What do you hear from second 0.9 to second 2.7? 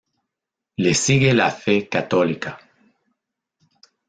sigue la fe católica.